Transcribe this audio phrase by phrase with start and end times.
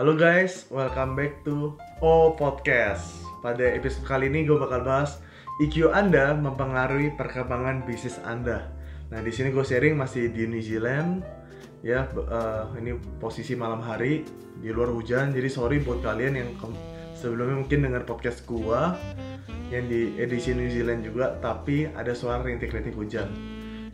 [0.00, 3.20] Halo guys, welcome back to O Podcast.
[3.44, 5.20] Pada episode kali ini gue bakal bahas
[5.60, 8.72] IQ Anda mempengaruhi perkembangan bisnis Anda.
[9.12, 11.20] Nah di sini gue sharing masih di New Zealand,
[11.84, 14.24] ya uh, ini posisi malam hari
[14.64, 15.36] di luar hujan.
[15.36, 16.48] Jadi sorry buat kalian yang
[17.12, 18.80] sebelumnya mungkin dengar podcast gue
[19.68, 23.28] yang di edisi New Zealand juga, tapi ada suara rintik-rintik hujan.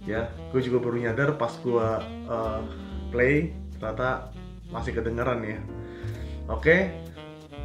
[0.07, 1.89] Ya, gue juga baru nyadar pas gue
[2.31, 2.63] uh,
[3.11, 4.31] play ternyata
[4.71, 5.59] masih kedengeran ya
[6.47, 6.95] Oke,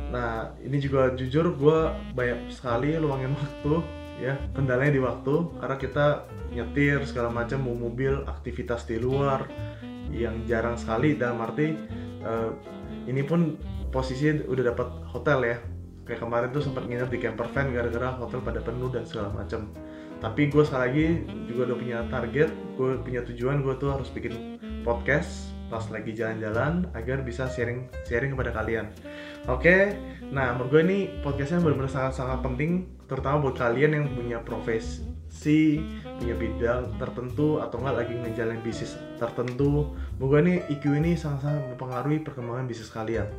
[0.10, 1.80] nah ini juga jujur gue
[2.18, 3.74] banyak sekali luangin waktu
[4.22, 6.06] ya kendalanya di waktu karena kita
[6.54, 9.50] nyetir segala macam mau mobil aktivitas di luar
[10.14, 11.74] yang jarang sekali dalam arti
[12.22, 12.54] uh,
[13.10, 13.58] ini pun
[13.90, 15.58] posisi udah dapat hotel ya.
[16.02, 19.70] Kayak kemarin tuh sempat nginep di camper van gara-gara hotel pada penuh dan segala macam.
[20.22, 21.08] Tapi gue sekali lagi
[21.50, 26.92] juga udah punya target gue punya tujuan gue tuh harus bikin podcast pas lagi jalan-jalan
[26.92, 28.92] agar bisa sharing sharing kepada kalian.
[29.48, 29.96] Oke,
[30.30, 35.80] nah menurut gue ini podcastnya benar-benar sangat-sangat penting, terutama buat kalian yang punya profesi,
[36.20, 39.96] punya bidang tertentu atau enggak lagi ngejalanin bisnis tertentu.
[40.20, 43.32] Menurut gue ini IQ ini sangat-sangat mempengaruhi perkembangan bisnis kalian.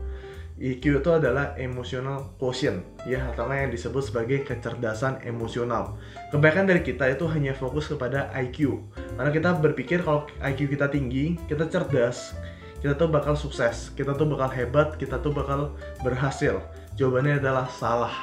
[0.63, 5.99] EQ itu adalah emotional quotient ya atau yang disebut sebagai kecerdasan emosional.
[6.31, 8.79] Kebanyakan dari kita itu hanya fokus kepada IQ
[9.19, 12.39] karena kita berpikir kalau IQ kita tinggi, kita cerdas,
[12.79, 15.75] kita tuh bakal sukses, kita tuh bakal hebat, kita tuh bakal
[16.07, 16.63] berhasil.
[16.95, 18.15] Jawabannya adalah salah.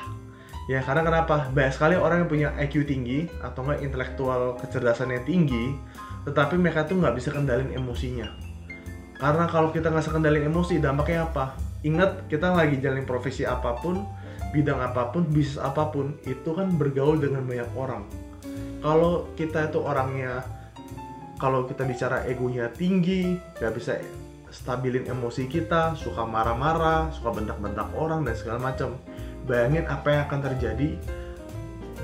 [0.71, 1.51] Ya karena kenapa?
[1.51, 5.75] Banyak sekali orang yang punya IQ tinggi atau enggak intelektual kecerdasannya tinggi,
[6.23, 8.31] tetapi mereka tuh nggak bisa kendalin emosinya.
[9.19, 11.68] Karena kalau kita nggak bisa kendalin emosi, dampaknya apa?
[11.83, 14.03] Ingat kita lagi jalin profesi apa pun
[14.51, 18.03] bidang apa pun bisnis apa pun itu kan bergaul dengan banyak orang.
[18.79, 20.43] Kalau kita itu orangnya
[21.39, 23.99] kalau kita bicara egonya tinggi nggak bisa
[24.49, 28.97] stabilin emosi kita suka marah-marah suka bentak-bentak orang dan segala macam.
[29.47, 30.89] Bayangin apa yang akan terjadi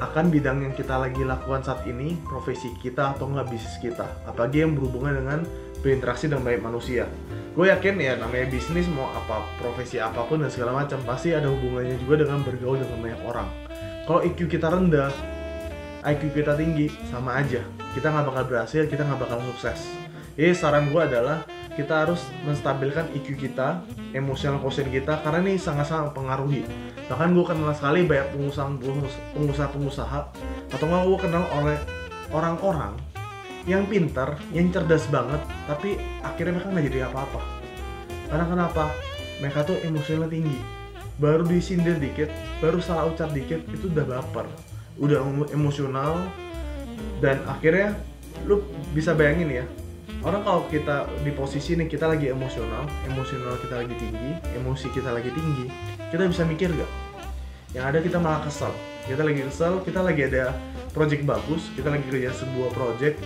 [0.03, 4.07] akan bidang yang kita lagi lakukan saat ini profesi kita atau nggak bisnis kita.
[4.27, 5.39] Apalagi yang berhubungan dengan
[5.85, 7.05] berinteraksi dengan banyak manusia.
[7.53, 11.45] Gue yakin ya namanya bisnis mau apa profesi apa pun dan segala macam pasti ada
[11.45, 13.47] hubungannya juga dengan bergaul dengan banyak orang.
[14.09, 15.13] Kalau IQ kita rendah
[16.01, 17.61] IQ kita tinggi sama aja.
[17.93, 19.85] Kita nggak bakal berhasil kita nggak bakal sukses.
[20.35, 21.47] Jadi saran gue adalah
[21.77, 26.67] kita harus menstabilkan IQ kita emosional quotient kita karena ini sangat-sangat mempengaruhi.
[27.07, 30.19] Bahkan gue kenal sekali banyak pengusaha pengusaha
[30.75, 31.77] atau nggak gue kenal oleh
[32.35, 33.14] orang-orang
[33.65, 37.41] yang pintar, yang cerdas banget, tapi akhirnya mereka nggak jadi apa-apa.
[38.29, 38.83] Karena kenapa?
[39.41, 40.61] Mereka tuh emosional tinggi.
[41.17, 42.29] Baru disindir dikit,
[42.61, 44.45] baru salah ucap dikit, itu udah baper.
[44.95, 45.19] Udah
[45.51, 46.23] emosional,
[47.19, 47.95] dan akhirnya
[48.45, 49.65] lu bisa bayangin ya,
[50.23, 55.09] orang kalau kita di posisi nih kita lagi emosional, emosional kita lagi tinggi, emosi kita
[55.11, 55.71] lagi tinggi,
[56.11, 56.91] kita bisa mikir gak?
[57.75, 58.71] Yang ada kita malah kesel.
[59.05, 60.55] Kita lagi kesel, kita lagi ada
[60.95, 63.19] project bagus, kita lagi kerja sebuah project,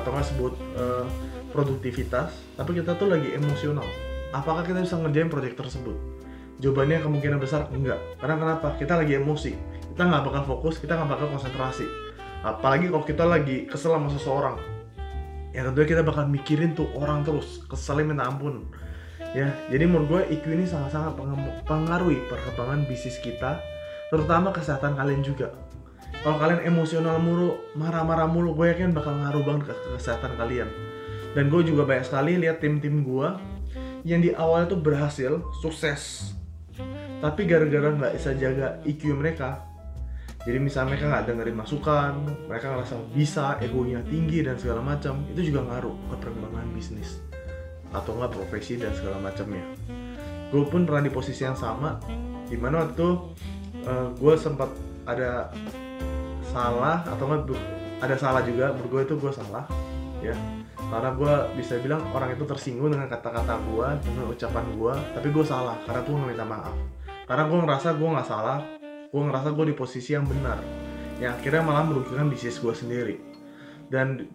[0.00, 1.06] atau nggak sebut uh,
[1.50, 3.86] produktivitas tapi kita tuh lagi emosional.
[4.30, 5.96] Apakah kita bisa ngerjain proyek tersebut?
[6.58, 7.96] Jawabannya kemungkinan besar enggak.
[8.18, 8.74] Karena kenapa?
[8.76, 9.52] Kita lagi emosi.
[9.94, 11.86] Kita nggak bakal fokus kita nggak bakal konsentrasi.
[12.44, 14.56] Apalagi kalau kita lagi kesel sama seseorang.
[15.54, 17.64] Yang kedua kita bakal mikirin tuh orang terus.
[17.70, 18.68] Keselnya minta ampun.
[19.32, 21.16] Ya jadi menurut gue IQ ini sangat-sangat
[21.64, 23.60] pengaruhi perkembangan bisnis kita
[24.08, 25.52] terutama kesehatan kalian juga
[26.22, 30.68] kalau kalian emosional mulu marah-marah mulu gue yakin bakal ngaruh banget ke kesehatan kalian.
[31.36, 33.28] Dan gue juga banyak sekali lihat tim-tim gue
[34.02, 36.34] yang di awal itu berhasil sukses.
[37.18, 39.68] Tapi gara-gara nggak bisa jaga IQ mereka
[40.48, 42.12] jadi misalnya mereka nggak dengerin masukan
[42.48, 47.20] mereka ngerasa bisa egonya tinggi dan segala macam itu juga ngaruh ke perkembangan bisnis.
[47.90, 49.66] Atau nggak profesi dan segala macamnya.
[50.48, 52.00] Gue pun pernah di posisi yang sama
[52.48, 53.12] di mana waktu uh,
[53.92, 54.72] eh, gue sempat
[55.04, 55.52] ada
[56.48, 57.60] salah atau enggak
[57.98, 59.64] ada salah juga menurut gue itu gue salah
[60.22, 60.34] ya.
[60.88, 65.44] Karena gue bisa bilang orang itu tersinggung dengan kata-kata gue dengan ucapan gue tapi gue
[65.44, 66.74] salah karena gue minta maaf.
[67.28, 68.58] Karena gue ngerasa gue nggak salah
[69.08, 70.60] gue ngerasa gue di posisi yang benar
[71.18, 73.16] yang akhirnya malah merugikan bisnis gue sendiri.
[73.88, 74.30] Dan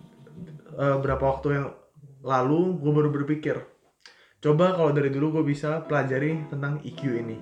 [0.75, 1.67] e, berapa waktu yang
[2.21, 3.57] lalu gue baru berpikir
[4.43, 7.37] coba kalau dari dulu gue bisa pelajari tentang EQ ini.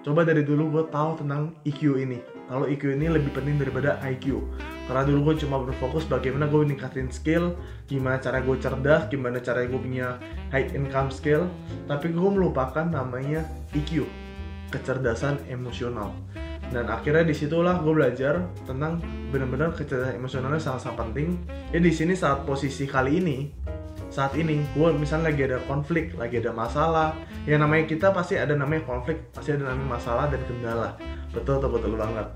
[0.00, 4.42] Coba dari dulu gue tahu tentang EQ ini kalau IQ ini lebih penting daripada IQ
[4.90, 7.54] karena dulu gue cuma berfokus bagaimana gue meningkatin skill
[7.86, 10.18] gimana cara gue cerdas gimana cara gue punya
[10.50, 11.46] high income skill.
[11.86, 14.02] Tapi gue melupakan namanya EQ
[14.74, 16.10] kecerdasan emosional.
[16.70, 21.28] Dan akhirnya di situlah gue belajar tentang benar-benar kecerdasan emosionalnya sangat-sangat penting.
[21.70, 23.38] Ya di sini saat posisi kali ini
[24.10, 27.14] saat ini gue misalnya lagi ada konflik lagi ada masalah
[27.46, 30.98] ya namanya kita pasti ada namanya konflik pasti ada namanya masalah dan kendala
[31.34, 32.26] betul betul banget.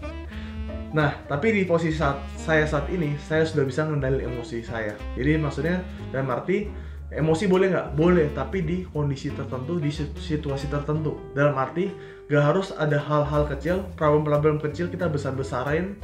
[0.94, 4.94] Nah tapi di posisi saat saya saat ini saya sudah bisa ngendalin emosi saya.
[5.19, 5.82] Jadi maksudnya
[6.14, 6.70] dalam arti
[7.11, 7.88] emosi boleh nggak?
[7.99, 11.19] Boleh tapi di kondisi tertentu di situasi tertentu.
[11.35, 11.91] Dalam arti
[12.25, 15.99] gak harus ada hal-hal kecil problem-problem kecil kita besar-besarin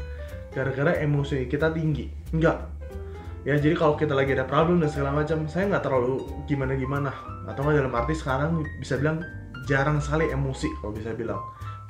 [0.52, 2.10] gara-gara emosi kita tinggi.
[2.34, 2.80] Enggak
[3.40, 7.10] ya jadi kalau kita lagi ada problem dan segala macam saya nggak terlalu gimana gimana
[7.48, 9.24] atau nggak dalam arti sekarang bisa bilang
[9.64, 11.40] jarang sekali emosi kalau bisa bilang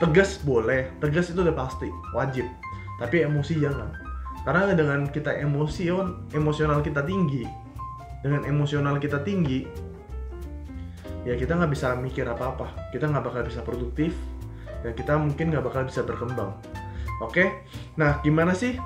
[0.01, 1.87] tegas boleh tegas itu udah pasti
[2.17, 2.49] wajib.
[2.99, 3.93] Tapi emosi jangan.
[4.43, 5.93] Karena dengan kita emosi
[6.33, 7.45] emosional kita tinggi.
[8.25, 9.91] Dengan emosional kita tinggi
[11.25, 12.67] ya kita nggak bisa mikir apa apa
[12.97, 14.17] kita nggak bakal bisa produktif
[14.81, 16.57] dan kita mungkin nggak bakal bisa berkembang.
[17.21, 17.69] Oke?
[18.01, 18.81] Nah gimana sih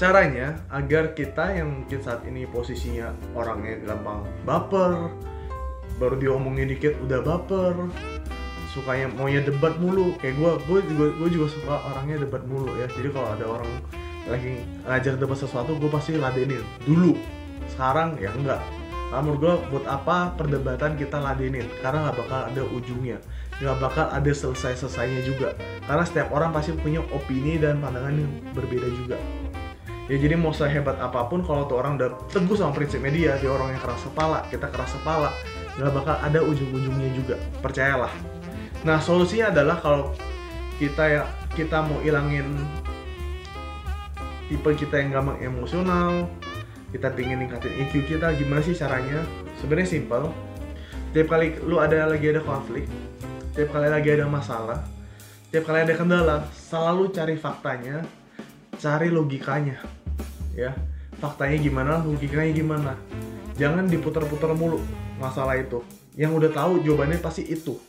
[0.00, 5.12] caranya agar kita yang mungkin saat ini posisinya orangnya gampang baper
[5.96, 7.72] baru diomongin dikit udah baper
[8.76, 10.12] sukanya maunya debat mulu.
[10.20, 12.86] Kayak gue gue juga gue juga suka orangnya debat mulu ya.
[12.92, 13.70] Jadi kalau ada orang
[14.28, 17.16] lagi ngajar debat sesuatu gue pasti ladenin dulu
[17.72, 18.60] sekarang ya enggak.
[19.06, 23.18] Menurut gue buat apa perdebatan kita ladenin karena nggak bakal ada ujungnya.
[23.56, 25.56] Nggak bakal ada selesai selesainya juga.
[25.88, 29.16] Karena setiap orang pasti punya opini dan pandangan yang berbeda juga.
[30.06, 33.50] Ya jadi mau sehebat apa pun kalau tuh orang udah teguh sama prinsip media dia
[33.50, 35.34] orang yang keras kepala kita keras kepala
[35.74, 37.36] nggak bakal ada ujung-ujungnya juga.
[37.58, 38.35] Percayalah
[38.82, 40.12] nah solusinya adalah kalau
[40.76, 41.22] kita ya
[41.56, 42.52] kita mau ilangin
[44.52, 46.28] tipe kita yang gampang emosional
[46.92, 49.18] kita pingin ningkatin EQ kita gimana sih caranya?
[49.58, 50.30] Sebenarnya simple.
[51.10, 52.86] Tiap kali lu ada lagi ada konflik
[53.56, 54.84] tiap kali lagi ada masalah
[55.48, 58.04] tiap kali ada kendala selalu cari faktanya
[58.76, 59.80] cari logikanya
[60.52, 60.76] ya.
[61.16, 62.92] Faktanya gimana logikanya gimana?
[63.56, 64.84] Jangan diputar-putar mulu
[65.16, 65.80] masalah itu.
[66.12, 67.80] Yang udah tahu jawabannya pasti itu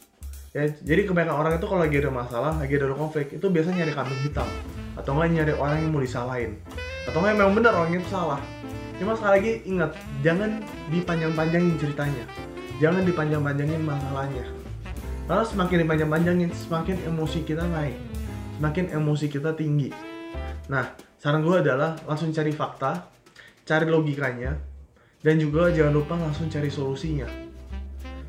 [0.55, 3.93] ya jadi kebanyakan orang itu kalau lagi ada masalah lagi ada konflik itu biasanya nyari
[3.93, 4.47] kambing hitam.
[4.97, 6.57] Atau nggak nyari orang yang mau disalahin.
[7.05, 8.41] Atau nggak memang benar orang itu salah.
[8.97, 9.91] Cuma sekali lagi ingat
[10.25, 12.25] jangan dipanjang-panjangin ceritanya.
[12.81, 14.45] Jangan dipanjang-panjangin masalahnya.
[15.27, 17.97] Karena semakin dipanjang-panjangin semakin emosi kita naik.
[18.57, 19.93] Semakin emosi kita tinggi.
[20.67, 23.09] Nah saran gue adalah langsung cari fakta
[23.67, 24.53] cari logikanya
[25.25, 27.25] dan juga jangan lupa langsung cari solusinya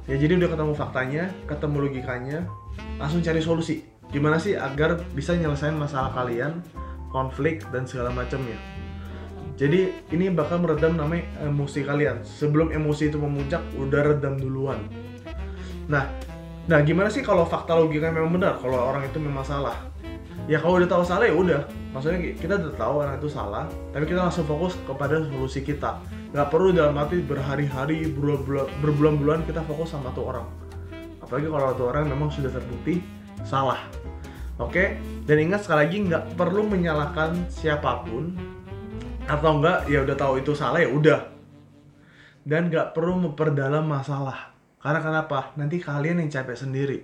[0.08, 2.38] ya jadi udah ketemu faktanya ketemu logikanya
[2.96, 3.84] langsung cari solusi.
[4.08, 6.64] Gimana sih agar bisa nyelesain masalah kalian
[7.12, 8.56] konflik dan segala macamnya.
[9.58, 12.22] Jadi ini bakal meredam namanya emosi kalian.
[12.24, 14.80] Sebelum emosi itu memuncak udah redam duluan.
[15.92, 16.08] Nah
[16.68, 18.56] nah gimana sih kalau fakta logika memang benar?
[18.56, 19.76] Kalau orang itu memang salah
[20.48, 21.62] ya kalau udah tahu salah ya udah.
[21.92, 26.00] Maksudnya kita udah tahu orang itu salah tapi kita langsung fokus kepada solusi kita.
[26.32, 28.08] Nggak perlu dalam arti berhari-hari
[28.82, 30.48] berbulan-bulan kita fokus sama tuh orang.
[31.20, 33.04] Apalagi kalau tuh orang memang sudah terbukti
[33.44, 33.84] salah.
[34.58, 34.98] Oke?
[35.28, 38.32] Dan ingat sekali lagi nggak perlu menyalahkan siapa pun.
[39.28, 41.20] Atau enggak ya udah tahu itu salah ya udah.
[42.48, 44.56] Dan nggak perlu memperdalam masalah.
[44.80, 45.52] Karena kenapa?
[45.60, 46.98] Nanti kalian yang capek sendiri.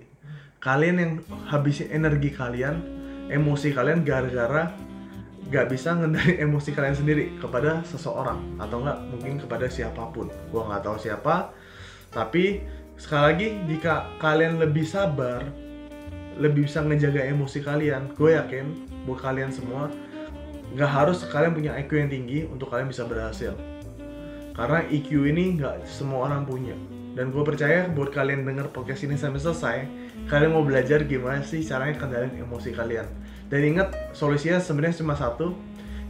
[0.57, 1.13] Kalian yang
[1.53, 4.73] habisin energi kalian emosi kalian gara-gara
[5.53, 10.33] gak bisa ngendali emosi kalian sendiri kepada seseorang atau enggak mungkin kepada siapa pun.
[10.49, 11.53] Gua nggak tahu siapa
[12.15, 12.63] tapi
[12.95, 15.43] sekali lagi jika kalian lebih sabar
[16.39, 18.67] lebih bisa ngejaga emosi kalian gue yakin
[19.07, 19.91] buat kalian semua
[20.75, 23.55] nggak harus kalian punya IQ yang tinggi untuk kalian bisa berhasil.
[24.55, 26.75] Karena IQ ini nggak semua orang punya
[27.15, 29.77] dan gue percaya buat kalian denger podcast ini sampai selesai
[30.27, 33.07] kalian mau belajar gimana sih caranya kendalin emosi kalian.
[33.47, 35.55] Dan ingat solusinya sebenarnya cuma satu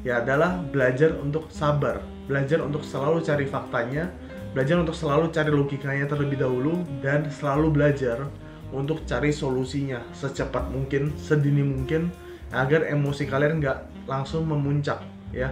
[0.00, 2.00] ya adalah belajar untuk sabar.
[2.24, 4.08] Belajar untuk selalu cari faktanya
[4.56, 8.30] belajar untuk selalu cari logikanya terlebih dahulu dan selalu belajar
[8.70, 12.14] untuk cari solusinya secepat mungkin sedini mungkin
[12.54, 15.02] agar emosi kalian nggak langsung memuncak
[15.34, 15.50] ya.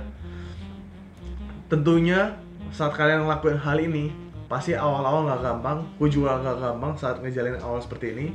[1.66, 2.38] Tentunya
[2.70, 4.14] saat kalian ngelakuin hal ini
[4.52, 8.26] pasti awal-awal nggak gampang gue juga nggak gampang saat ngejalanin awal seperti ini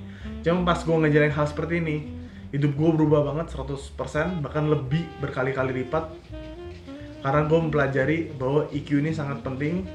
[0.41, 1.97] cuma pas gue ngejalanin hal seperti ini
[2.49, 6.09] hidup gue berubah banget 100% bahkan lebih berkali-kali lipat
[7.21, 9.85] karena gue mempelajari bahwa EQ ini sangat penting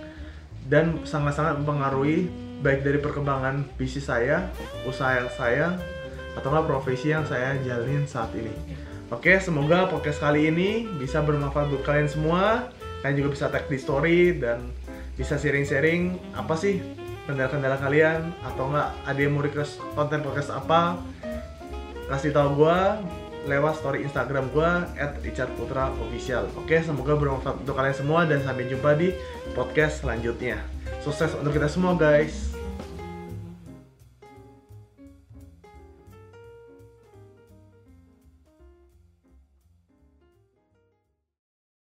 [0.71, 2.31] dan sangat-sangat mempengaruhi
[2.63, 4.47] baik dari perkembangan bisnis saya,
[4.87, 5.75] usaha saya,
[6.39, 8.55] atau profesi yang saya jalanin saat ini.
[9.11, 12.73] Oke, semoga podcast kali ini bisa bermanfaat buat kalian semua.
[13.05, 14.73] Kalian juga bisa tag di story dan
[15.15, 16.81] bisa sharing-sharing apa sih
[17.29, 20.99] kendala-kendala kalian atau enggak ada yang mau request konten podcast apa
[22.11, 22.79] kasih tahu gue
[23.47, 24.71] lewat story Instagram gue
[25.27, 26.47] @richardputraofficial.
[26.63, 29.11] Oke, semoga bermanfaat untuk kalian semua dan sampai jumpa di
[29.57, 30.63] podcast selanjutnya.
[31.03, 32.52] Sukses untuk kita semua guys.